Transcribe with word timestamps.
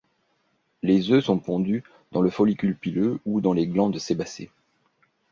Les 0.81 1.11
œufs 1.11 1.25
sont 1.25 1.37
pondus 1.37 1.83
dans 2.11 2.23
le 2.23 2.31
follicule 2.31 2.75
pileux 2.75 3.19
ou 3.27 3.39
dans 3.39 3.53
les 3.53 3.67
glandes 3.67 3.99
sébacées. 3.99 4.49